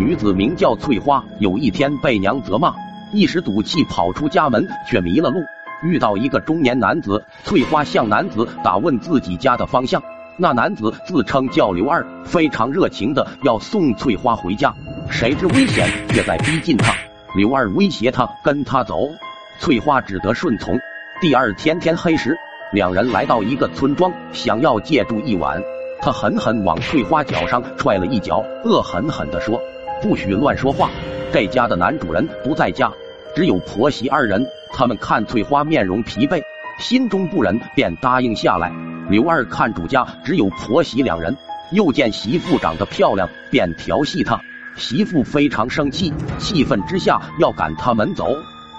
[0.00, 2.74] 女子名叫翠花，有一天被娘责骂，
[3.12, 5.42] 一时赌气跑出家门，却迷了路，
[5.82, 7.22] 遇到一个中年男子。
[7.44, 10.02] 翠花向男子打问自己家的方向，
[10.38, 14.74] 那男子自称叫刘二，非常热情的要送翠花回家。
[15.10, 16.94] 谁知危险却在逼近他，
[17.36, 19.06] 刘二威胁他跟他走，
[19.58, 20.80] 翠花只得顺从。
[21.20, 22.34] 第二天天黑时，
[22.72, 25.62] 两人来到一个村庄，想要借住一晚。
[26.00, 29.60] 他狠狠往翠花脚上踹了一脚，恶狠狠地说
[30.02, 30.90] ：“不许乱说话！
[31.32, 32.90] 这家的男主人不在家，
[33.34, 36.40] 只有婆媳二人。”他们看翠花面容疲惫，
[36.78, 38.72] 心中不忍，便答应下来。
[39.08, 41.36] 刘二看主家只有婆媳两人，
[41.72, 44.40] 又见媳妇长得漂亮，便调戏她。
[44.76, 48.28] 媳妇非常生气，气愤之下要赶他们走。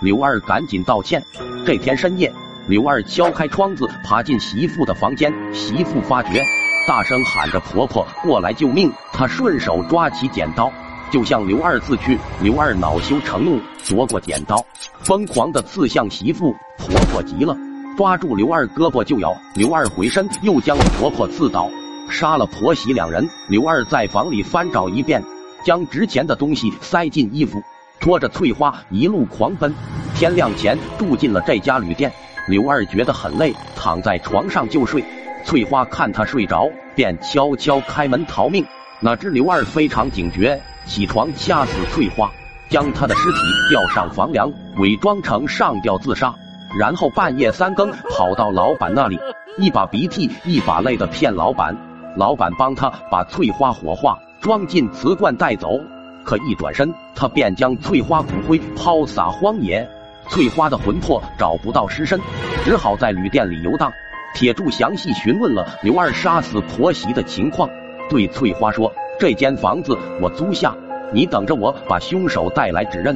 [0.02, 1.22] 刘二赶紧道歉。
[1.66, 2.32] 这天深夜，
[2.68, 5.32] 刘二敲开窗子，爬进媳妇的房间。
[5.54, 6.42] 媳妇发觉。
[6.88, 10.72] 大声喊着：“婆婆过来救命！”他顺手抓起剪刀，
[11.12, 12.18] 就向刘二刺去。
[12.42, 14.66] 刘二恼羞成怒，夺过剪刀，
[15.02, 16.56] 疯狂的刺向媳妇。
[16.78, 17.56] 婆婆急了，
[17.96, 19.36] 抓住刘二胳膊就咬。
[19.54, 21.70] 刘二回身又将婆婆刺倒，
[22.10, 23.30] 杀了婆媳两人。
[23.50, 25.22] 刘二在房里翻找一遍，
[25.64, 27.62] 将值钱的东西塞进衣服，
[28.00, 29.72] 拖着翠花一路狂奔。
[30.16, 32.12] 天亮前住进了这家旅店。
[32.48, 35.04] 刘二觉得很累，躺在床上就睡。
[35.46, 38.66] 翠花看他睡着，便悄悄开门逃命。
[39.00, 42.30] 哪知刘二非常警觉，起床掐死翠花，
[42.70, 43.38] 将她的尸体
[43.70, 46.34] 吊上房梁，伪装成上吊自杀。
[46.80, 49.20] 然后半夜三更跑到老板那里，
[49.58, 51.76] 一把鼻涕一把泪的骗老板。
[52.16, 55.80] 老板帮他把翠花火化，装进瓷罐带走。
[56.24, 59.90] 可一转身，他便将翠花骨灰抛洒荒野。
[60.30, 62.20] 翠花的魂魄找不到尸身，
[62.64, 63.92] 只好在旅店里游荡。
[64.34, 67.70] 铁柱详细询问了刘二杀死婆媳的情况，
[68.10, 70.76] 对翠花说：“这间房子我租下，
[71.14, 73.16] 你等着我把凶手带来指认。”